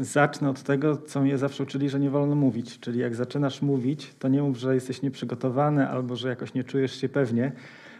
[0.00, 2.80] Zacznę od tego, co mnie zawsze uczyli, że nie wolno mówić.
[2.80, 7.00] Czyli jak zaczynasz mówić, to nie mów, że jesteś nieprzygotowany albo że jakoś nie czujesz
[7.00, 7.52] się pewnie,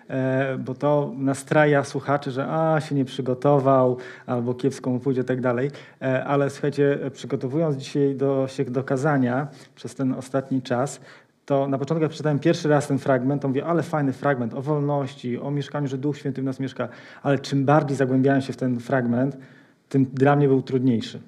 [0.08, 5.40] e, bo to nastraja słuchaczy, że a, się nie przygotował albo kiepsko mu pójdzie, tak
[5.40, 5.70] dalej.
[6.02, 11.01] E, ale słuchajcie, przygotowując dzisiaj do, się do kazania przez ten ostatni czas,
[11.47, 14.63] to na początku jak przeczytałem pierwszy raz ten fragment, to mówię, ale fajny fragment o
[14.63, 16.88] wolności, o mieszkaniu, że Duch Święty w nas mieszka.
[17.23, 19.37] Ale czym bardziej zagłębiałem się w ten fragment,
[19.88, 21.20] tym dla mnie był trudniejszy.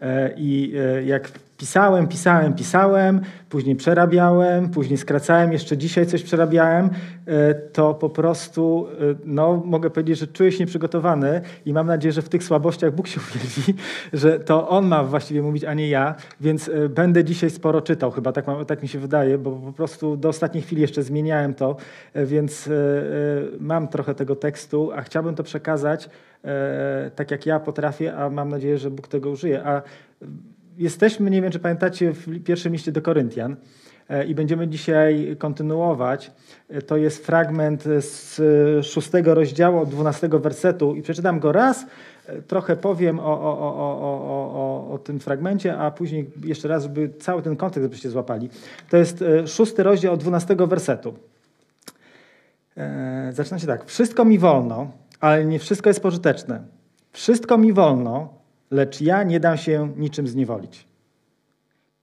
[0.00, 6.90] E, I e, jak pisałem, pisałem, pisałem, później przerabiałem, później skracałem, jeszcze dzisiaj coś przerabiałem,
[7.26, 8.86] e, to po prostu,
[9.24, 13.08] no, mogę powiedzieć, że czuję się nieprzygotowany i mam nadzieję, że w tych słabościach Bóg
[13.08, 13.82] się uwielbi,
[14.22, 18.32] że to On ma właściwie mówić, a nie ja, więc będę dzisiaj sporo czytał, chyba
[18.32, 21.76] tak, tak mi się wydaje, bo po prostu do ostatniej chwili jeszcze zmieniałem to,
[22.14, 22.70] więc
[23.60, 26.08] mam trochę tego tekstu, a chciałbym to przekazać
[26.44, 29.64] E, tak jak ja potrafię, a mam nadzieję, że Bóg tego użyje.
[29.64, 29.82] A
[30.78, 33.56] jesteśmy, nie wiem czy pamiętacie, w pierwszym liście do Koryntian
[34.08, 36.30] e, i będziemy dzisiaj kontynuować.
[36.68, 38.40] E, to jest fragment z
[38.86, 41.86] szóstego rozdziału, od dwunastego wersetu i przeczytam go raz,
[42.46, 43.78] trochę powiem o, o, o,
[44.54, 48.50] o, o, tym fragmencie, a później jeszcze raz, żeby cały ten kontekst byście złapali.
[48.90, 51.14] To jest szósty rozdział od dwunastego wersetu.
[53.30, 53.84] Zaczyna się tak.
[53.84, 56.62] Wszystko mi wolno, ale nie wszystko jest pożyteczne.
[57.12, 58.37] Wszystko mi wolno,
[58.70, 60.88] lecz ja nie dam się niczym zniewolić.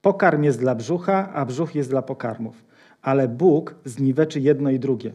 [0.02, 2.64] Pokarm jest dla brzucha, a brzuch jest dla pokarmów.
[3.02, 5.12] Ale Bóg zniweczy jedno i drugie.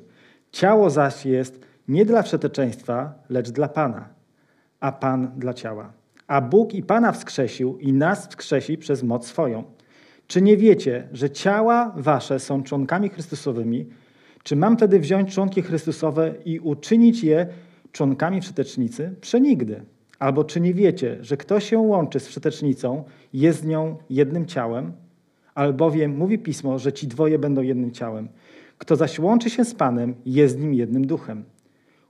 [0.52, 4.10] Ciało zaś jest nie dla wszeteczeństwa, lecz dla Pana,
[4.80, 5.94] a Pan dla ciała.
[6.28, 9.64] A Bóg i Pana wskrzesił i nas wskrzesi przez moc swoją.
[10.28, 13.86] Czy nie wiecie, że ciała wasze są członkami Chrystusowymi?
[14.44, 17.48] Czy mam wtedy wziąć członki Chrystusowe i uczynić je
[17.92, 19.16] członkami wszetecznicy?
[19.22, 19.82] Przenigdy.
[20.22, 24.92] Albo czy nie wiecie, że kto się łączy z wszetecznicą, jest z nią jednym ciałem?
[25.56, 28.30] Albowiem mówi Pismo, że ci dwoje będą jednym ciałem.
[28.78, 31.44] Kto zaś łączy się z Panem, jest z nim jednym duchem.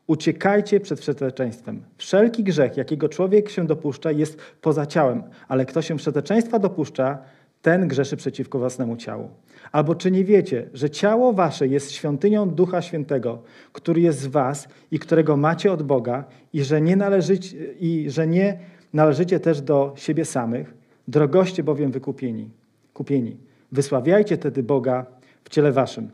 [0.07, 1.83] Uciekajcie przed wszeteczeństwem.
[1.97, 7.17] Wszelki grzech, jakiego człowiek się dopuszcza, jest poza ciałem, ale kto się wszeteczeństwa dopuszcza,
[7.61, 9.29] ten grzeszy przeciwko własnemu ciału.
[9.71, 14.67] Albo czy nie wiecie, że ciało wasze jest świątynią Ducha Świętego, który jest z was
[14.91, 16.23] i którego macie od Boga
[16.53, 18.59] i że nie należycie, i że nie
[18.93, 20.73] należycie też do siebie samych,
[21.07, 22.49] drogoście bowiem wykupieni.
[22.93, 23.37] Kupieni.
[23.71, 25.05] Wysławiajcie tedy Boga
[25.43, 26.09] w ciele waszym.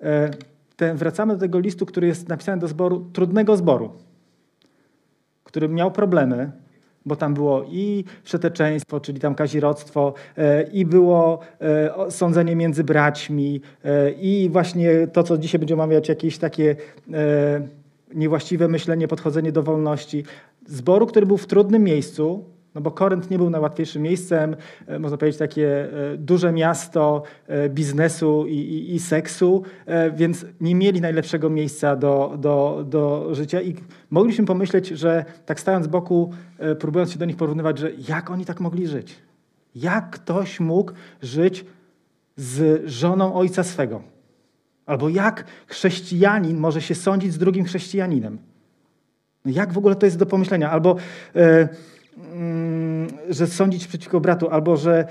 [0.00, 0.30] E,
[0.76, 3.92] ten, wracamy do tego listu, który jest napisany do zboru, trudnego zboru,
[5.44, 6.52] który miał problemy,
[7.06, 13.60] bo tam było i wszeteczeństwo, czyli tam kazirodztwo, e, i było e, sądzenie między braćmi,
[13.84, 16.76] e, i właśnie to, co dzisiaj będziemy omawiać, jakieś takie
[18.14, 20.24] niewłaściwe myślenie, podchodzenie do wolności.
[20.66, 24.56] Zboru, który był w trudnym miejscu, no bo Korynt nie był najłatwiejszym miejscem,
[24.86, 29.62] e, można powiedzieć takie e, duże miasto e, biznesu i, i, i, seksu,
[30.14, 33.74] więc nie mieli najlepszego miejsca do, do, do życia i
[34.10, 36.32] mogliśmy pomyśleć, że tak stając z boku,
[36.78, 39.18] próbując się do nich porównywać, że jak oni tak mogli żyć?
[39.74, 41.64] Jak ktoś mógł żyć
[42.36, 44.02] z żoną ojca swego?
[44.86, 48.38] Albo jak chrześcijanin może się sądzić z drugim chrześcijaninem?
[49.44, 50.70] No jak w ogóle to jest do pomyślenia?
[50.70, 50.96] Albo...
[51.34, 51.68] Mm,
[53.28, 55.06] że sądzić przeciwko bratu, albo że e,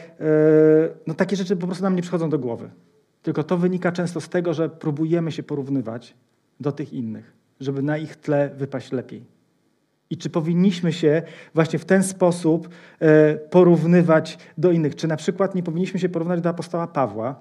[1.07, 2.69] no, takie rzeczy po prostu nam nie przychodzą do głowy.
[3.21, 6.15] Tylko to wynika często z tego, że próbujemy się porównywać
[6.59, 9.25] do tych innych, żeby na ich tle wypaść lepiej.
[10.09, 11.21] I czy powinniśmy się
[11.53, 12.69] właśnie w ten sposób
[12.99, 14.95] e, porównywać do innych?
[14.95, 17.39] Czy na przykład nie powinniśmy się porównać do apostoła Pawła,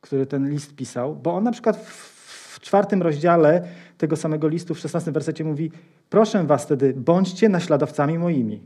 [0.00, 1.16] który ten list pisał?
[1.16, 3.62] Bo on na przykład w czwartym rozdziale
[4.02, 5.70] tego samego listu w szesnastym wersecie mówi:
[6.10, 8.60] Proszę was wtedy, bądźcie naśladowcami moimi.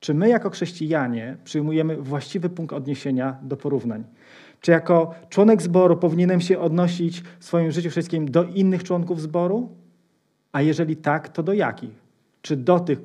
[0.00, 4.04] Czy my, jako chrześcijanie, przyjmujemy właściwy punkt odniesienia do porównań?
[4.60, 9.68] Czy jako członek zboru powinienem się odnosić w swoim życiu wszystkim do innych członków zboru?
[10.52, 11.94] A jeżeli tak, to do jakich?
[12.42, 12.98] Czy do tych,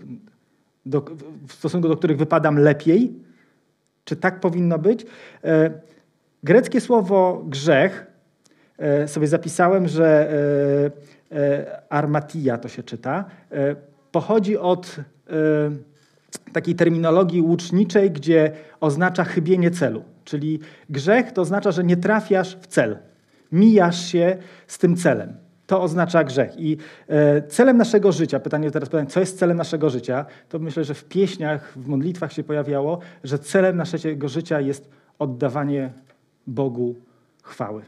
[0.86, 1.06] do,
[1.48, 3.14] w stosunku do których wypadam lepiej?
[4.04, 5.06] Czy tak powinno być?
[5.44, 5.72] E,
[6.44, 8.08] greckie słowo grzech
[8.78, 10.32] e, sobie zapisałem, że
[11.06, 11.19] E,
[11.90, 13.76] armatia to się czyta, e,
[14.12, 15.34] pochodzi od e,
[16.54, 20.04] takiej terminologii łuczniczej, gdzie oznacza chybienie celu.
[20.24, 20.60] Czyli
[20.90, 22.98] grzech to oznacza, że nie trafiasz w cel,
[23.52, 24.38] mijasz się
[24.68, 25.34] z tym celem.
[25.68, 26.60] To oznacza grzech.
[26.60, 26.78] I
[27.50, 31.06] celem naszego życia, pytanie teraz pytanie, co jest celem naszego życia, to myślę, że w
[31.06, 34.90] pieśniach, w modlitwach się pojawiało, że celem naszego życia jest
[35.20, 35.90] oddawanie
[36.48, 36.96] Bogu
[37.44, 37.82] chwały.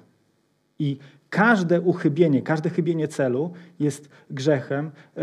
[0.80, 0.98] I
[1.32, 4.92] Każde uchybienie, każde chybienie celu jest grzechem.
[5.18, 5.22] E,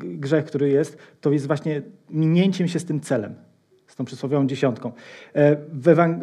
[0.00, 3.34] grzech, który jest, to jest właśnie minięciem się z tym celem,
[3.86, 4.92] z tą przysłowiową dziesiątką.
[5.34, 5.56] E,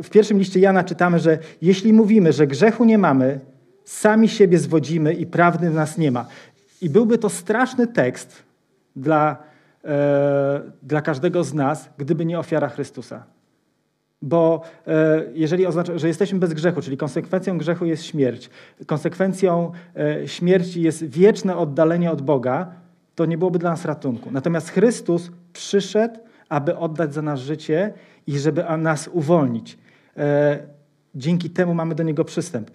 [0.04, 3.40] w, pierwszym liście Jana czytamy, że jeśli mówimy, że grzechu nie mamy,
[3.84, 6.26] sami siebie zwodzimy i prawdy w nas nie ma.
[6.82, 8.44] I byłby to straszny tekst
[8.96, 9.38] dla,
[9.86, 13.37] e, dla każdego z nas, gdyby nie ofiara Chrystusa.
[14.22, 18.50] Bo e, jeżeli oznacza, że jesteśmy bez grzechu, czyli konsekwencją grzechu jest śmierć,
[18.86, 22.72] konsekwencją e, śmierci jest wieczne oddalenie od Boga,
[23.16, 24.32] to nie byłoby dla nas ratunku.
[24.32, 26.20] Natomiast Chrystus przyszedł,
[26.50, 27.94] aby oddać za nas życie
[28.28, 29.78] i żeby nas uwolnić.
[31.18, 32.72] Dzięki temu mamy do Niego przystęp.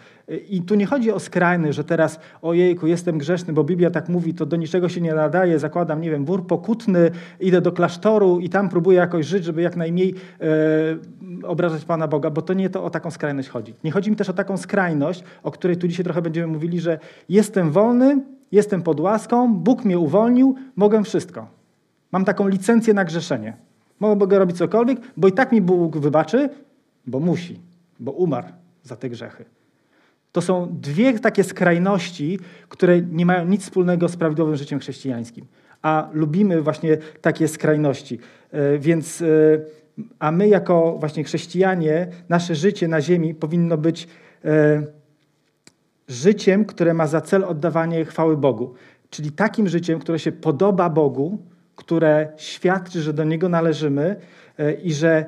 [0.49, 4.35] I tu nie chodzi o skrajny, że teraz ojejku, jestem grzeszny, bo Biblia tak mówi,
[4.35, 7.11] to do niczego się nie nadaje, zakładam, nie wiem, wór pokutny,
[7.41, 12.31] idę do klasztoru i tam próbuję jakoś żyć, żeby jak najmniej e, obrażać Pana Boga,
[12.31, 13.75] bo to nie to o taką skrajność chodzi.
[13.85, 16.99] Nie chodzi mi też o taką skrajność, o której tu dzisiaj trochę będziemy mówili, że
[17.29, 18.23] jestem wolny,
[18.53, 21.47] jestem pod łaską, Bóg mnie uwolnił, mogę wszystko.
[22.13, 23.57] Mam taką licencję na grzeszenie.
[24.01, 26.49] Mogę robić cokolwiek, bo i tak mi Bóg wybaczy,
[27.07, 28.49] bo musi, bo umarł
[28.83, 29.45] za te grzechy.
[30.33, 35.47] To są dwie takie skrajności, które nie mają nic wspólnego z prawidłowym życiem chrześcijańskim.
[35.83, 38.19] A lubimy właśnie takie skrajności.
[38.51, 39.27] E, więc, e,
[40.19, 44.09] a my jako właśnie chrześcijanie, nasze życie na ziemi powinno być
[44.45, 44.83] e,
[46.09, 48.75] życiem, które ma za cel oddawanie chwały Bogu.
[49.11, 51.39] Czyli takim życiem, które się podoba Bogu,
[51.77, 54.17] które świadczy, że do Niego należymy
[54.83, 55.25] i że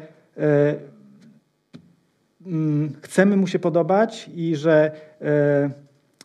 [3.02, 5.70] chcemy mu się podobać i że e,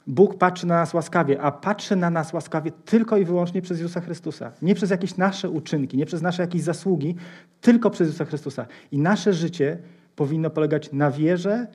[0.07, 4.01] Bóg patrzy na nas łaskawie, a patrzy na nas łaskawie tylko i wyłącznie przez Jezusa
[4.01, 4.51] Chrystusa.
[4.61, 7.15] Nie przez jakieś nasze uczynki, nie przez nasze jakieś zasługi,
[7.61, 8.65] tylko przez Jezusa Chrystusa.
[8.91, 9.77] I nasze życie
[10.15, 11.67] powinno polegać na wierze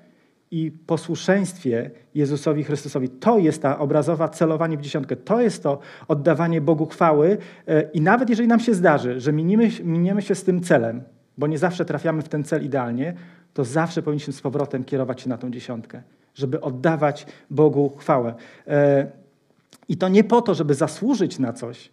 [0.51, 3.09] i posłuszeństwie Jezusowi Chrystusowi.
[3.09, 5.17] To jest ta obrazowa celowanie w dziesiątkę.
[5.17, 7.39] To jest to oddawanie Bogu chwały.
[7.69, 11.03] E, I nawet jeżeli nam się zdarzy, że miniemy, miniemy się z tym celem,
[11.39, 13.15] bo nie zawsze trafiamy w ten cel idealnie,
[13.55, 16.03] to zawsze powinniśmy z powrotem kierować się na tą dziesiątkę,
[16.35, 18.35] żeby oddawać Bogu chwałę.
[18.67, 19.07] E,
[19.89, 21.91] I to nie po to, żeby zasłużyć na coś,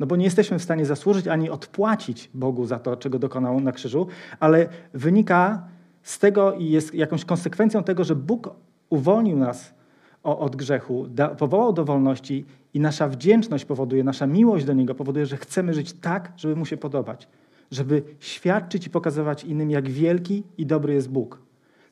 [0.00, 3.72] no bo nie jesteśmy w stanie zasłużyć ani odpłacić Bogu za to, czego dokonał na
[3.72, 4.06] krzyżu,
[4.40, 5.68] ale wynika
[6.02, 8.54] z tego i jest jakąś konsekwencją tego, że Bóg
[8.90, 9.74] uwolnił nas
[10.22, 11.06] od grzechu,
[11.38, 15.92] powołał do wolności i nasza wdzięczność powoduje, nasza miłość do Niego powoduje, że chcemy żyć
[15.92, 17.28] tak, żeby Mu się podobać
[17.70, 21.38] żeby świadczyć i pokazywać innym, jak wielki i dobry jest Bóg.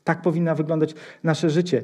[0.05, 0.95] Tak powinno wyglądać
[1.25, 1.79] nasze życie.
[1.79, 1.83] E,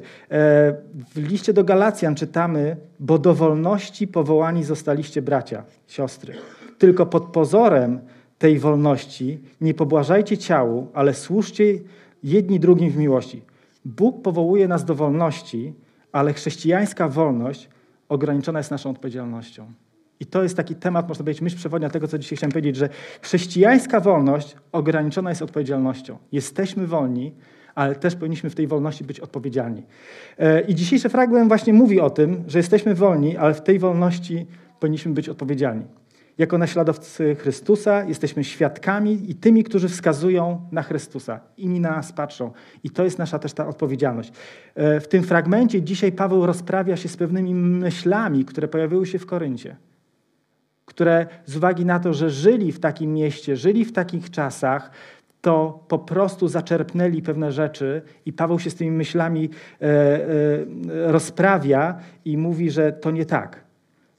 [1.13, 6.33] w liście do Galacjan czytamy, bo do wolności powołani zostaliście bracia, siostry.
[6.77, 7.99] Tylko pod pozorem
[8.37, 11.63] tej wolności nie pobłażajcie ciału, ale służcie
[12.23, 13.41] jedni drugim w miłości.
[13.85, 15.73] Bóg powołuje nas do wolności,
[16.11, 17.69] ale chrześcijańska wolność
[18.09, 19.71] ograniczona jest naszą odpowiedzialnością.
[20.25, 22.89] I to jest taki temat, można powiedzieć, myśl przewodnia tego, co dzisiaj chciałem powiedzieć, że
[23.21, 26.17] chrześcijańska wolność ograniczona jest odpowiedzialnością.
[26.31, 27.35] Jesteśmy wolni,
[27.75, 29.83] ale też powinniśmy w tej wolności być odpowiedzialni.
[30.37, 34.47] E, I dzisiejszy fragment właśnie mówi o tym, że jesteśmy wolni, ale w tej wolności
[34.79, 35.85] powinniśmy być odpowiedzialni.
[36.37, 41.39] Jako naśladowcy Chrystusa jesteśmy świadkami i tymi, którzy wskazują na Chrystusa.
[41.57, 42.51] Inni na nas patrzą.
[42.83, 44.31] I to jest nasza też ta odpowiedzialność.
[44.75, 49.25] E, w tym fragmencie dzisiaj Paweł rozprawia się z pewnymi myślami, które pojawiły się w
[49.25, 49.75] Koryncie
[50.85, 54.91] które z uwagi na to, że żyli w takim mieście, żyli w takich czasach,
[55.41, 59.49] to po prostu zaczerpnęli pewne rzeczy i Paweł się z tymi myślami
[59.81, 60.27] e, e,
[61.11, 63.63] rozprawia i mówi, że to nie tak.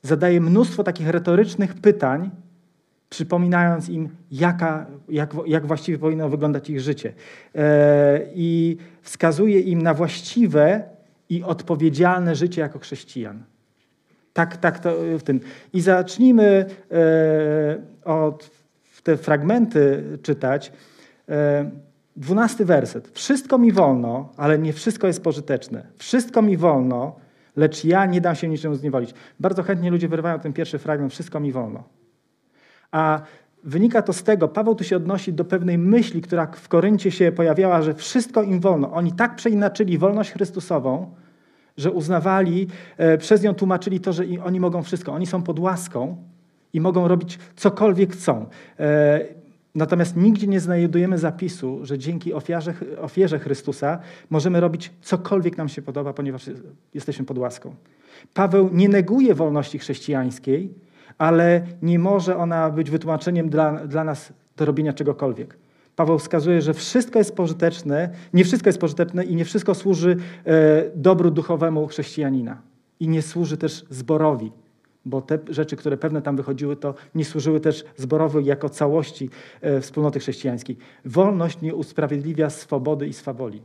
[0.02, 2.30] Zadaje mnóstwo takich retorycznych pytań,
[3.08, 7.12] przypominając im, jaka, jak, jak właściwie powinno wyglądać ich życie.
[7.54, 10.82] E, I wskazuje im na właściwe
[11.28, 13.42] i odpowiedzialne życie jako chrześcijan.
[14.36, 15.40] Tak, tak to w tym.
[15.72, 18.50] I zacznijmy e, od
[19.02, 20.72] te fragmenty czytać.
[21.28, 21.70] E,
[22.16, 23.08] dwunasty werset.
[23.08, 25.86] Wszystko mi wolno, ale nie wszystko jest pożyteczne.
[25.96, 27.16] Wszystko mi wolno,
[27.56, 29.14] lecz ja nie dam się niczemu zniewolić.
[29.40, 31.84] Bardzo chętnie ludzie wyrywają ten pierwszy fragment, wszystko mi wolno.
[32.92, 33.20] A
[33.64, 37.32] wynika to z tego, Paweł tu się odnosi do pewnej myśli, która w Koryncie się
[37.32, 38.92] pojawiała, że wszystko im wolno.
[38.92, 41.14] Oni tak przeinaczyli wolność Chrystusową,
[41.76, 45.12] że uznawali, e, przez nią tłumaczyli to, że oni mogą wszystko.
[45.12, 46.16] Oni są pod łaską
[46.72, 48.46] i mogą robić cokolwiek chcą.
[48.80, 49.20] E,
[49.74, 53.98] natomiast nigdzie nie znajdujemy zapisu, że dzięki ofierze, ofierze Chrystusa
[54.30, 56.50] możemy robić cokolwiek nam się podoba, ponieważ
[56.94, 57.74] jesteśmy pod łaską.
[58.34, 60.74] Paweł nie neguje wolności chrześcijańskiej,
[61.18, 65.58] ale nie może ona być wytłumaczeniem dla, dla nas do robienia czegokolwiek.
[65.96, 70.90] Paweł wskazuje, że wszystko jest pożyteczne, nie wszystko jest pożyteczne i nie wszystko służy e,
[70.94, 72.62] dobru duchowemu chrześcijanina.
[73.00, 74.52] I nie służy też zborowi,
[75.04, 79.80] bo te rzeczy, które pewne tam wychodziły, to nie służyły też zborowej jako całości e,
[79.80, 80.76] wspólnoty chrześcijańskiej.
[81.04, 83.62] Wolność nie usprawiedliwia swobody i swawoli.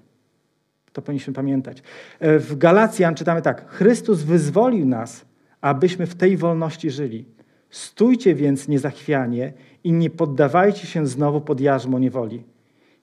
[0.93, 1.83] To powinniśmy pamiętać.
[2.19, 5.25] E, w Galacjan czytamy tak: Chrystus wyzwolił nas,
[5.61, 7.25] abyśmy w tej wolności żyli.
[7.69, 12.43] Stójcie więc niezachwianie i nie poddawajcie się znowu pod jarzmo niewoli.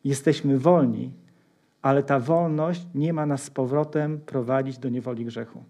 [0.05, 1.13] Jesteśmy wolni,
[1.83, 5.65] ale ta wolność nie ma nas z powrotem prowadzić do niewoli grzechu.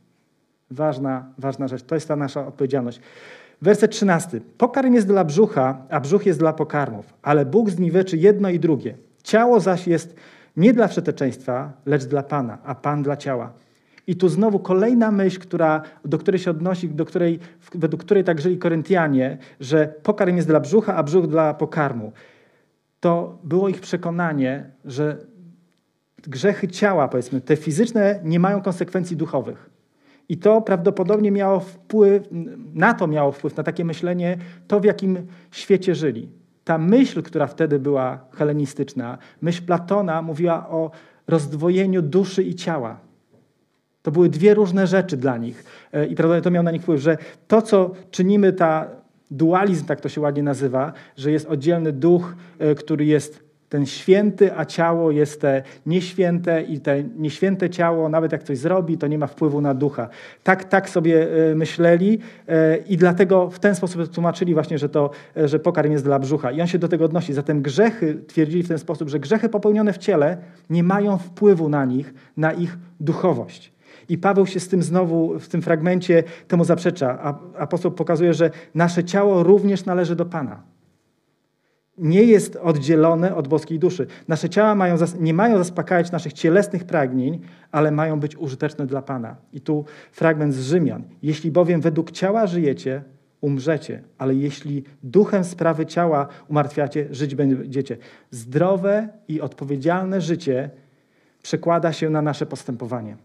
[0.70, 1.82] Ważna, ważna rzecz.
[1.82, 3.00] To jest ta nasza odpowiedzialność.
[3.62, 4.40] Werset 13.
[4.58, 8.94] Pokarm jest dla brzucha, a brzuch jest dla pokarmów, ale Bóg zniweczy jedno i drugie.
[9.22, 10.16] Ciało zaś jest
[10.56, 13.52] nie dla wszeteczeństwa, lecz dla Pana, a Pan dla ciała.
[14.08, 17.38] I tu znowu kolejna myśl, która, do której się odnosi, do której,
[17.74, 22.12] według której tak żyli Koryntianie, że pokarm jest dla brzucha, a brzuch dla pokarmu.
[23.00, 25.16] To było ich przekonanie, że
[26.22, 29.70] grzechy ciała, powiedzmy, te fizyczne, nie mają konsekwencji duchowych.
[30.28, 32.28] I to prawdopodobnie miało wpływ,
[32.74, 34.38] na to miało wpływ, na takie myślenie,
[34.68, 36.28] to w jakim świecie żyli.
[36.64, 40.90] Ta myśl, która wtedy była helenistyczna, myśl Platona mówiła o
[41.26, 43.07] rozdwojeniu duszy i ciała.
[44.02, 45.64] To były dwie różne rzeczy dla nich.
[45.92, 47.16] E, I prawdopodobnie to miało na nich wpływ, że
[47.48, 48.88] to, co czynimy, ta
[49.30, 54.56] dualizm, tak to się ładnie nazywa, że jest oddzielny duch, e, który jest ten święty,
[54.56, 59.18] a ciało jest te nieświęte i te nieświęte ciało, nawet jak coś zrobi, to nie
[59.18, 60.08] ma wpływu na ducha.
[60.42, 62.18] Tak, tak sobie e, myśleli
[62.88, 66.52] i dlatego w ten sposób tłumaczyli właśnie, że, to, że pokarm jest dla brzucha.
[66.52, 67.32] I on się do tego odnosi.
[67.32, 70.36] Zatem grzechy, twierdzili w ten sposób, że grzechy popełnione w ciele
[70.70, 73.77] nie mają wpływu na nich, na ich duchowość.
[74.08, 77.18] I Paweł się z tym znowu w tym fragmencie temu zaprzecza.
[77.22, 80.62] A apostoł pokazuje, że nasze ciało również należy do Pana
[81.98, 84.06] nie jest oddzielone od boskiej duszy.
[84.28, 87.40] Nasze ciała mają, nie mają zaspokajać naszych cielesnych pragnień,
[87.72, 89.36] ale mają być użyteczne dla Pana.
[89.52, 91.02] I tu fragment z Rzymian.
[91.22, 93.02] Jeśli bowiem według ciała żyjecie,
[93.40, 97.96] umrzecie, ale jeśli duchem sprawy ciała umartwiacie, żyć będziecie.
[98.30, 100.70] Zdrowe i odpowiedzialne życie
[101.42, 103.16] przekłada się na nasze postępowanie,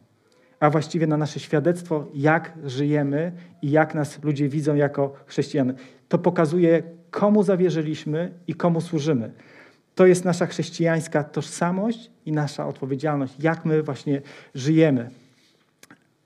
[0.64, 5.74] a właściwie na nasze świadectwo, jak żyjemy i jak nas ludzie widzą jako chrześcijanie.
[6.08, 9.32] To pokazuje komu zawierzyliśmy i komu służymy.
[9.96, 14.22] To jest nasza chrześcijańska tożsamość i nasza odpowiedzialność, jak my właśnie
[14.56, 15.10] żyjemy.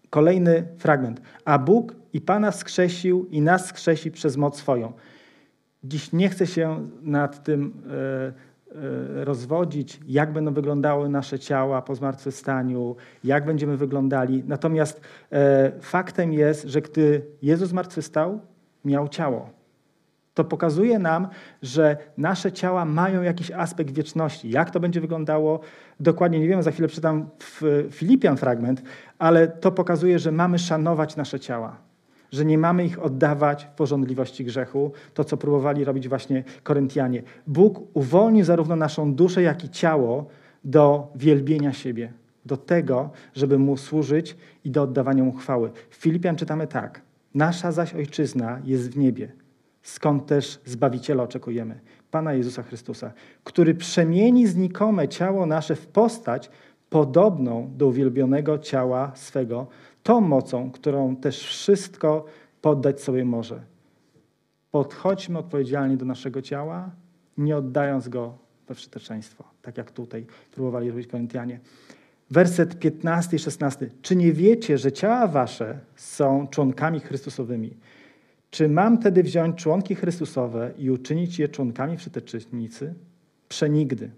[0.09, 1.21] Kolejny fragment.
[1.45, 4.93] A Bóg i Pana skrzesił i nas skrzesi przez moc swoją.
[5.83, 8.46] Dziś nie chcę się nad tym e,
[9.23, 14.43] rozwodzić, jak będą wyglądały nasze ciała po zmartwychwstaniu, jak będziemy wyglądali.
[14.47, 18.39] Natomiast e, faktem jest, że gdy Jezus zmartwychwstał,
[18.85, 19.57] miał ciało
[20.37, 21.27] to pokazuje nam,
[21.61, 24.49] że nasze ciała mają jakiś aspekt wieczności.
[24.49, 25.59] Jak to będzie wyglądało,
[25.99, 28.81] dokładnie nie wiem, za chwilę przeczytam w Filipian fragment,
[29.19, 31.86] ale to pokazuje, że mamy szanować nasze ciała.
[32.31, 37.23] Że nie mamy ich oddawać w porządliwości grzechu, to co próbowali robić właśnie Koryntianie.
[37.47, 40.25] Bóg uwolnił zarówno naszą duszę, jak i ciało
[40.63, 42.13] do wielbienia siebie,
[42.45, 45.71] do tego, żeby Mu służyć i do oddawania Mu chwały.
[45.89, 47.01] W Filipian czytamy tak.
[47.35, 49.31] Nasza zaś ojczyzna jest w niebie
[49.87, 51.79] skąd też Zbawiciela oczekujemy,
[52.11, 53.11] Pana Jezusa Chrystusa,
[53.43, 56.49] który przemieni znikome ciało nasze w postać
[56.89, 59.67] podobną do uwielbionego ciała swego,
[60.07, 62.25] tą mocą, którą też wszystko
[62.61, 63.61] poddać sobie może.
[64.71, 66.91] Podchodźmy odpowiedzialnie do naszego ciała,
[67.37, 68.37] nie oddając go
[68.67, 71.59] we wszeteczeństwo, tak jak tutaj próbowali robić Koryntianie.
[72.31, 73.89] Werset 15 i 16.
[74.01, 77.77] Czy nie wiecie, że ciała wasze są członkami Chrystusowymi?
[78.49, 82.93] Czy mam tedy wziąć członki Chrystusowe i uczynić je członkami wszetecznicy?
[83.49, 84.11] Przenigdy.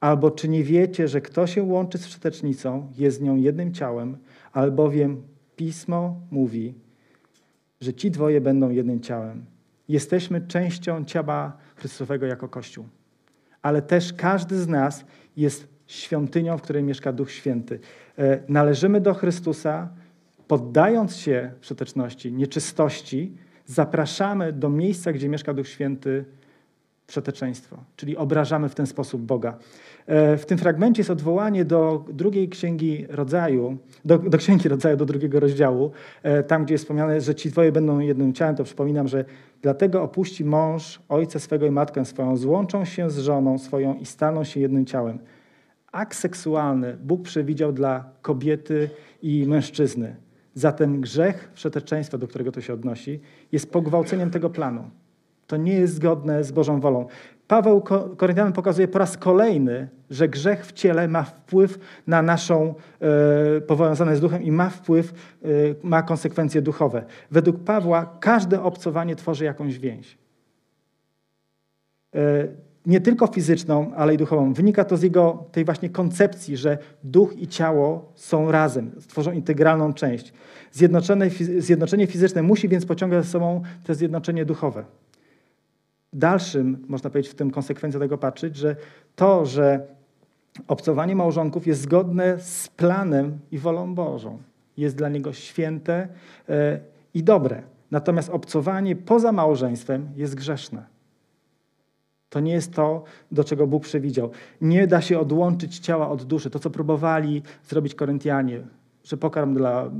[0.00, 4.18] Albo czy nie wiecie, że kto się łączy z wszetecznicą, jest z nią jednym ciałem,
[4.52, 5.22] albowiem
[5.56, 6.74] Pismo mówi,
[7.80, 9.44] że ci dwoje będą jednym ciałem.
[9.88, 12.84] Jesteśmy częścią ciała Chrystusowego jako Kościół.
[13.62, 15.04] Ale też każdy z nas
[15.36, 17.80] jest świątynią, w której mieszka Duch Święty.
[18.18, 19.88] E, należymy do Chrystusa,
[20.48, 23.36] poddając się wszeteczności, nieczystości,
[23.66, 26.24] zapraszamy do miejsca, gdzie mieszka Duch Święty,
[27.06, 29.58] przeteczeństwo, czyli obrażamy w ten sposób Boga.
[30.06, 35.06] E, w tym fragmencie jest odwołanie do drugiej księgi rodzaju, do, do, księgi rodzaju, do
[35.06, 35.90] drugiego rozdziału,
[36.22, 39.24] e, tam gdzie jest wspomniane, że ci dwoje będą jednym ciałem, to przypominam, że
[39.62, 44.44] dlatego opuści mąż ojca swego i matkę swoją, złączą się z żoną swoją i staną
[44.44, 45.18] się jednym ciałem.
[45.92, 48.90] Akt seksualny Bóg przewidział dla kobiety
[49.22, 50.16] i mężczyzny.
[50.54, 53.20] Zatem grzech wszeteczeństwa, do którego to się odnosi,
[53.52, 54.90] jest pogwałceniem tego planu.
[55.46, 57.06] To nie jest zgodne z Bożą wolą.
[57.48, 57.82] Paweł
[58.16, 64.16] Koryntianom pokazuje po raz kolejny, że grzech w ciele ma wpływ na naszą, e, powiązane
[64.16, 65.12] z duchem i ma wpływ,
[65.42, 65.48] e,
[65.82, 67.04] ma konsekwencje duchowe.
[67.30, 70.18] Według Pawła każde obcowanie tworzy jakąś więź.
[72.14, 72.48] E,
[72.86, 74.52] nie tylko fizyczną, ale i duchową.
[74.52, 79.92] Wynika to z jego tej właśnie koncepcji, że duch i ciało są razem, stworzą integralną
[79.92, 80.32] część.
[80.72, 84.84] Zjednoczone, zjednoczenie fizyczne musi więc pociągać za sobą to zjednoczenie duchowe
[86.12, 88.76] dalszym, można powiedzieć, w tym konsekwencja tego patrzeć, że
[89.16, 89.86] to, że
[90.68, 94.38] obcowanie małżonków jest zgodne z planem i wolą Bożą,
[94.76, 96.08] jest dla niego święte
[96.48, 96.80] e,
[97.14, 97.62] i dobre.
[97.90, 100.86] Natomiast obcowanie poza małżeństwem jest grzeszne.
[102.28, 104.30] To nie jest to, do czego Bóg przewidział.
[104.60, 106.50] Nie da się odłączyć ciała od duszy.
[106.50, 108.60] To, co próbowali zrobić Koryntianie,
[109.04, 109.90] że pokarm dla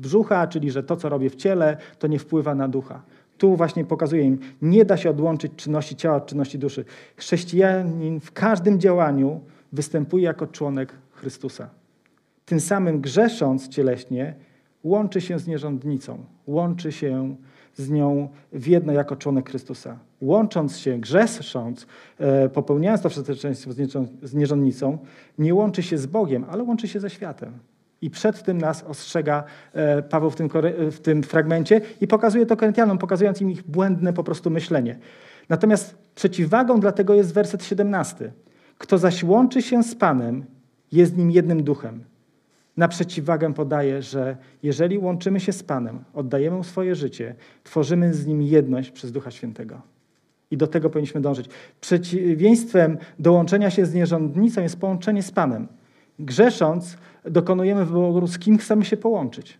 [0.00, 3.02] brzucha, czyli że to, co robię w ciele, to nie wpływa na ducha
[3.42, 6.84] tu właśnie pokazuje im, nie da się odłączyć czynności ciała od czynności duszy.
[7.16, 9.40] Chrześcijanin w każdym działaniu
[9.72, 11.70] występuje jako członek Chrystusa.
[12.44, 14.34] Tym samym grzesząc cieleśnie,
[14.84, 17.36] łączy się z nierządnicą, łączy się
[17.74, 19.98] z nią w jedno jako członek Chrystusa.
[20.20, 21.86] Łącząc się, grzesząc,
[22.18, 23.72] e, popełniając to przestępstwo
[24.22, 24.98] z nierządnicą,
[25.38, 27.52] nie łączy się z Bogiem, ale łączy się ze światem.
[28.02, 30.48] I przed tym nas ostrzega e, Paweł w tym,
[30.90, 34.98] w tym fragmencie i pokazuje to Koryntianom, pokazując im ich błędne po prostu myślenie.
[35.48, 38.32] Natomiast przeciwwagą dla tego jest werset 17.
[38.78, 40.44] Kto zaś łączy się z Panem,
[40.92, 42.04] jest nim jednym duchem.
[42.76, 48.26] Na przeciwwagę podaje, że jeżeli łączymy się z Panem, oddajemy mu swoje życie, tworzymy z
[48.26, 49.80] nim jedność przez Ducha Świętego.
[50.50, 51.48] I do tego powinniśmy dążyć.
[51.80, 55.68] Przeciwieństwem do łączenia się z nierządnicą jest połączenie z Panem.
[56.18, 59.58] Grzesząc, dokonujemy wyboru, z kim chcemy się połączyć.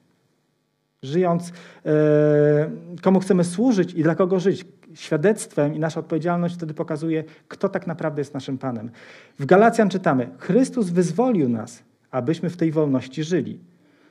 [1.03, 1.53] Żyjąc,
[1.87, 2.71] e,
[3.03, 4.65] komu chcemy służyć i dla kogo żyć.
[4.95, 8.91] Świadectwem i nasza odpowiedzialność wtedy pokazuje, kto tak naprawdę jest naszym Panem.
[9.39, 13.61] W Galacjan czytamy: Chrystus wyzwolił nas, abyśmy w tej wolności żyli.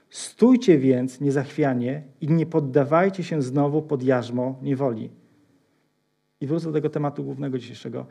[0.10, 5.10] Stójcie więc niezachwianie i nie poddawajcie się znowu pod jarzmo niewoli.
[6.42, 8.06] I wrócę do tego tematu głównego dzisiejszego.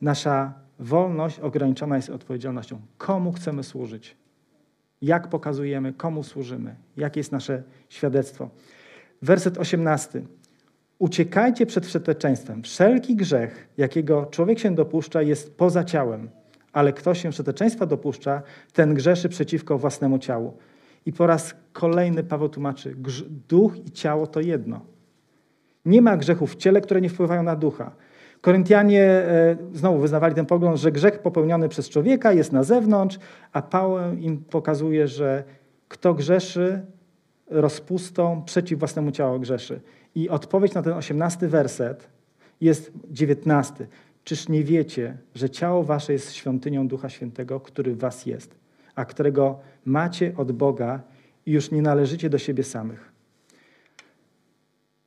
[0.00, 2.80] Nasza wolność ograniczona jest odpowiedzialnością.
[2.98, 4.16] Komu chcemy służyć?
[5.02, 8.50] Jak pokazujemy, komu służymy, jakie jest nasze świadectwo.
[9.22, 10.22] Werset 18.
[10.98, 12.62] Uciekajcie przed wszeteczeństwem.
[12.62, 16.30] Wszelki grzech, jakiego człowiek się dopuszcza, jest poza ciałem,
[16.72, 18.42] ale kto się wszeteczeństwa dopuszcza,
[18.72, 20.56] ten grzeszy przeciwko własnemu ciału.
[21.06, 22.96] I po raz kolejny Paweł tłumaczy,
[23.48, 24.80] duch i ciało to jedno.
[25.84, 27.92] Nie ma grzechów w ciele, które nie wpływają na ducha.
[28.40, 33.18] Koryntianie e, znowu wyznawali ten pogląd, że grzech popełniony przez człowieka jest na zewnątrz,
[33.52, 35.44] a Paweł im pokazuje, że
[35.88, 36.82] kto grzeszy
[37.50, 39.80] rozpustą, przeciw własnemu ciału grzeszy.
[40.14, 42.08] I odpowiedź na ten osiemnasty werset
[42.60, 43.86] jest dziewiętnasty.
[44.24, 48.54] Czyż nie wiecie, że ciało wasze jest świątynią Ducha Świętego, który w was jest,
[48.94, 51.00] a którego macie od Boga
[51.46, 53.05] i już nie należycie do siebie samych?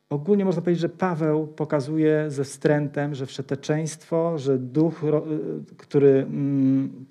[0.09, 7.05] Ogólnie można powiedzieć, że Paweł pokazuje ze wstrętem, że wszeteczeństwo, że duch, y, który, mm,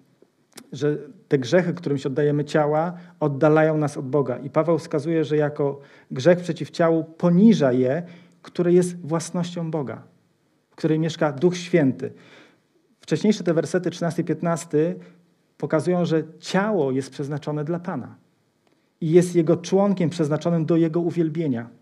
[0.72, 0.96] że
[1.28, 4.38] te grzechy, którym się oddajemy ciała, oddalają nas od Boga.
[4.38, 5.80] I Paweł wskazuje, że jako
[6.10, 8.02] grzech przeciw ciału poniża je,
[8.42, 10.02] które jest własnością Boga,
[10.70, 12.12] w której mieszka Duch Święty.
[13.00, 14.94] Wcześniejsze te wersety 13 i 15
[15.58, 18.16] pokazują, że ciało jest przeznaczone dla Pana
[19.00, 21.77] i jest jego członkiem przeznaczonym do jego uwielbienia.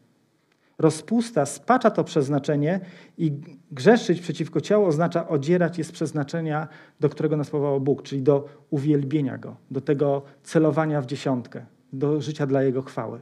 [0.78, 2.80] Rozpusta spacza to przeznaczenie
[3.18, 3.32] i
[3.70, 6.68] grzeszyć przeciwko ciału oznacza odzierać je z przeznaczenia,
[7.00, 12.20] do którego nas powołał Bóg, czyli do uwielbienia Go, do tego celowania w dziesiątkę, do
[12.20, 13.20] życia dla Jego chwały.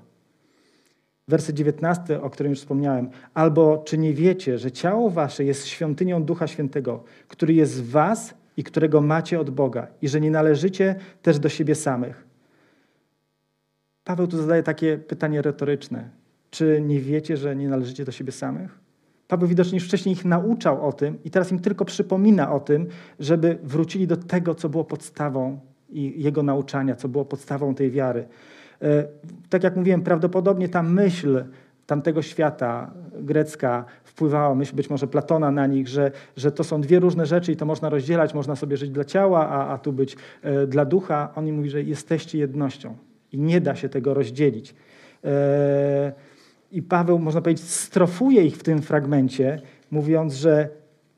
[1.28, 3.10] Werset 19, o którym już wspomniałem.
[3.34, 8.34] Albo czy nie wiecie, że ciało wasze jest świątynią Ducha Świętego, który jest w was
[8.56, 12.26] i którego macie od Boga i że nie należycie też do siebie samych?
[14.04, 16.23] Paweł tu zadaje takie pytanie retoryczne.
[16.54, 18.78] Czy nie wiecie, że nie należycie do siebie samych?
[19.28, 22.86] Paweł widocznie już wcześniej ich nauczał o tym i teraz im tylko przypomina o tym,
[23.20, 28.26] żeby wrócili do tego, co było podstawą i jego nauczania, co było podstawą tej wiary.
[28.82, 29.04] E,
[29.48, 31.44] tak jak mówiłem, prawdopodobnie ta myśl
[31.86, 32.90] tamtego świata
[33.20, 37.52] grecka wpływała, myśl być może Platona na nich, że, że to są dwie różne rzeczy
[37.52, 40.84] i to można rozdzielać, można sobie żyć dla ciała, a, a tu być e, dla
[40.84, 41.32] ducha.
[41.34, 42.96] On im mówi, że jesteście jednością
[43.32, 44.74] i nie da się tego rozdzielić.
[45.24, 46.33] E,
[46.74, 49.60] i Paweł, można powiedzieć, strofuje ich w tym fragmencie,
[49.90, 50.68] mówiąc, że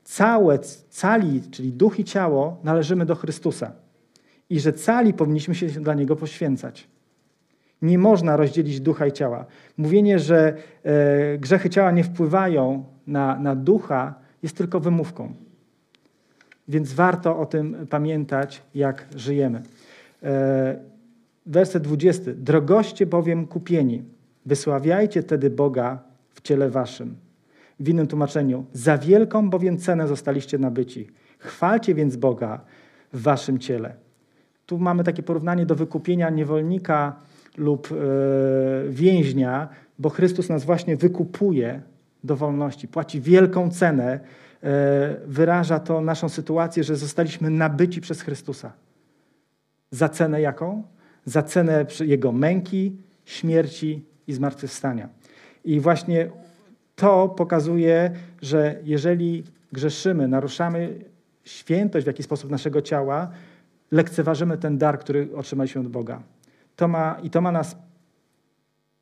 [0.03, 3.71] całe, cali, czyli duch i ciało, należymy do Chrystusa.
[4.49, 6.87] I że cali powinniśmy się dla Niego poświęcać.
[7.81, 9.45] Nie można rozdzielić ducha i ciała.
[9.77, 15.33] Mówienie, że e, grzechy ciała nie wpływają na, na ducha, jest tylko wymówką.
[16.67, 19.61] Więc warto o tym pamiętać, jak żyjemy.
[20.23, 20.79] E,
[21.45, 22.31] werset 20.
[22.35, 24.03] Drogoście bowiem kupieni,
[24.47, 27.15] wysławiajcie tedy Boga w ciele waszym.
[27.79, 31.07] W innym tłumaczeniu, za wielką bowiem cenę zostaliście nabyci.
[31.39, 32.61] Chwalcie więc Boga
[33.13, 33.95] w waszym ciele.
[34.65, 37.19] Tu mamy takie porównanie do wykupienia niewolnika
[37.57, 37.95] lub e,
[38.89, 41.81] więźnia, bo Chrystus nas właśnie wykupuje
[42.23, 44.19] do wolności, płaci wielką cenę,
[44.63, 48.73] e, wyraża to naszą sytuację, że zostaliśmy nabyci przez Chrystusa.
[49.91, 50.83] Za cenę jaką?
[51.25, 55.09] Za cenę Jego męki, śmierci i zmartwychwstania.
[55.65, 56.29] I właśnie
[56.95, 58.11] to pokazuje,
[58.41, 61.05] że jeżeli grzeszymy, naruszamy
[61.43, 63.29] świętość w jakiś sposób naszego ciała,
[63.91, 66.23] lekceważymy ten dar, który otrzymaliśmy od Boga.
[66.75, 67.75] To ma, I to ma nas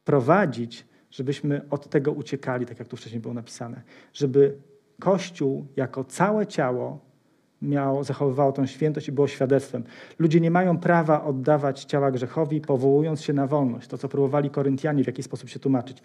[0.05, 3.81] prowadzić, żebyśmy od tego uciekali, tak jak tu wcześniej było napisane.
[4.13, 4.57] Żeby
[4.99, 7.04] Kościół jako całe ciało
[7.65, 9.83] miało, zachowywało tą świętość i było świadectwem.
[10.19, 13.87] Ludzie nie mają prawa oddawać ciała grzechowi, powołując się na wolność.
[13.87, 15.97] To, co próbowali Koryntianie w jakiś sposób się tłumaczyć.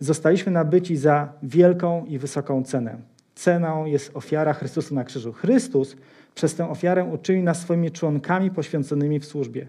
[0.00, 2.96] Zostaliśmy nabyci za wielką i wysoką cenę.
[3.34, 5.32] Ceną jest ofiara Chrystusa na krzyżu.
[5.32, 5.96] Chrystus
[6.34, 9.66] przez tę ofiarę uczynił nas swoimi członkami poświęconymi w służbie,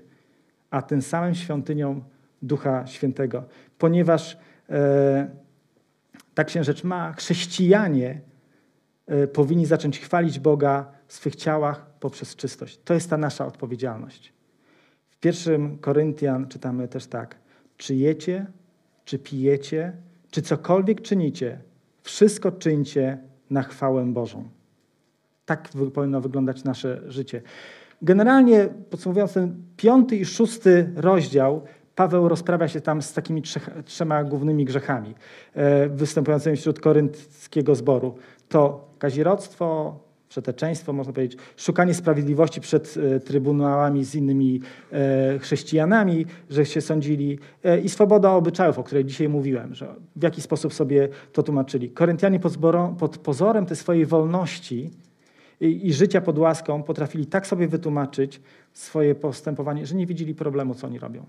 [0.71, 2.01] a tym samym świątynią
[2.41, 3.43] Ducha Świętego.
[3.77, 4.37] Ponieważ
[4.69, 5.27] e,
[6.33, 8.21] tak się rzecz ma, chrześcijanie
[9.33, 12.79] powinni zacząć chwalić Boga w swych ciałach poprzez czystość.
[12.83, 14.33] To jest ta nasza odpowiedzialność.
[15.09, 17.35] W pierwszym Koryntian czytamy też tak.
[17.77, 18.45] Czy jecie,
[19.05, 19.93] czy pijecie,
[20.31, 21.59] czy cokolwiek czynicie,
[22.01, 23.17] wszystko czyńcie
[23.49, 24.49] na chwałę Bożą.
[25.45, 27.41] Tak powinno wyglądać nasze życie.
[28.01, 31.63] Generalnie, podsumowując ten piąty i szósty rozdział,
[31.99, 35.15] Paweł rozprawia się tam z takimi trzech, trzema głównymi grzechami
[35.53, 38.15] e, występującymi wśród korynckiego zboru.
[38.49, 46.65] To kazirodztwo, przeteczeństwo, można powiedzieć, szukanie sprawiedliwości przed e, trybunałami z innymi e, chrześcijanami, że
[46.65, 47.39] się sądzili
[47.83, 51.89] i swoboda obyczajów, o której dzisiaj mówiłem, że w jaki sposób sobie to tłumaczyli.
[51.89, 54.89] Koryntianie pod, zborą, pod pozorem tej swojej wolności
[55.61, 58.41] i, i życia pod łaską potrafili tak sobie wytłumaczyć
[58.73, 61.25] swoje postępowanie, że nie widzieli problemu, co oni robią.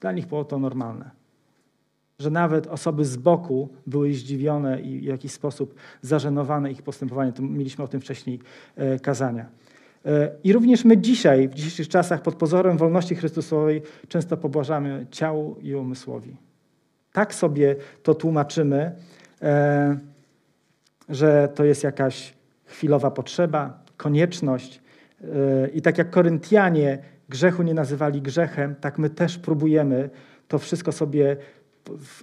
[0.00, 1.10] Dla nich było to normalne.
[2.18, 7.34] Że nawet osoby z boku były zdziwione i w jakiś sposób zażenowane ich postępowaniem.
[7.40, 8.40] Mieliśmy o tym wcześniej
[8.76, 9.46] e, kazania.
[10.06, 15.56] E, I również my dzisiaj, w dzisiejszych czasach, pod pozorem wolności Chrystusowej, często pobłażamy ciału
[15.62, 16.36] i umysłowi.
[17.12, 18.92] Tak sobie to tłumaczymy,
[19.42, 19.98] e,
[21.08, 24.82] że to jest jakaś chwilowa potrzeba, konieczność.
[25.74, 30.10] I tak jak Koryntianie grzechu nie nazywali grzechem, tak my też próbujemy
[30.48, 31.36] to wszystko sobie,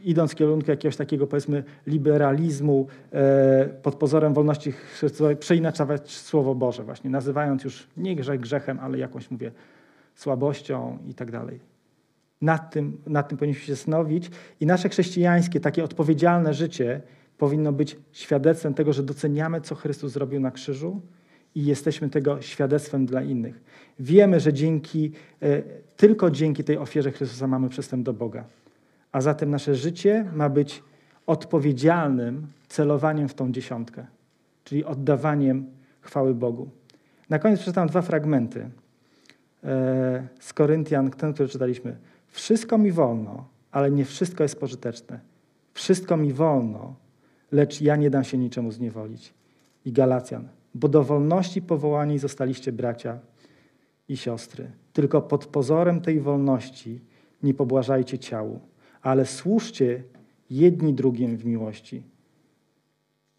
[0.04, 6.84] idąc w kierunku jakiegoś takiego, powiedzmy, liberalizmu e, pod pozorem wolności Chrystusowej, przeinaczawać Słowo Boże,
[6.84, 9.52] właśnie nazywając już nie grzech grzechem, ale jakąś, mówię,
[10.16, 11.60] słabością i tak dalej.
[12.42, 17.02] Nad tym, nad tym powinniśmy się zastanowić i nasze chrześcijańskie, takie odpowiedzialne życie
[17.38, 21.02] powinno być świadectwem tego, że doceniamy, co Chrystus zrobił na krzyżu,
[21.56, 23.62] i jesteśmy tego świadectwem dla innych.
[24.00, 25.12] Wiemy, że dzięki,
[25.42, 25.62] e,
[25.98, 28.44] tylko dzięki tej ofierze Chrystusa mamy przystęp do Boga.
[29.12, 30.84] A zatem nasze życie ma być
[31.28, 34.06] odpowiedzialnym celowaniem w tą dziesiątkę,
[34.64, 35.66] czyli oddawaniem
[36.02, 36.70] chwały Bogu.
[37.30, 38.70] Na koniec przeczytam dwa fragmenty
[39.64, 41.98] e, z Koryntian, ten, który czytaliśmy.
[42.28, 45.20] Wszystko mi wolno, ale nie wszystko jest pożyteczne.
[45.74, 46.96] Wszystko mi wolno,
[47.52, 49.34] lecz ja nie dam się niczemu zniewolić.
[49.86, 53.20] I Galacjan bo do wolności powołani zostaliście bracia
[54.10, 54.72] i siostry.
[54.94, 57.02] Tylko pod pozorem tej wolności
[57.44, 58.60] nie pobłażajcie ciału,
[59.02, 60.04] ale służcie
[60.50, 62.04] jedni drugim w miłości.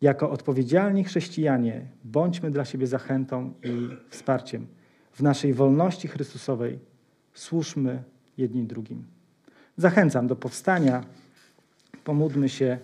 [0.01, 4.67] Jako odpowiedzialni chrześcijanie bądźmy dla siebie zachętą i wsparciem.
[5.13, 6.79] W naszej wolności Chrystusowej
[7.35, 8.03] służmy
[8.37, 9.05] jedni drugim.
[9.77, 11.05] Zachęcam do powstania.
[12.05, 12.79] Pomódlmy się.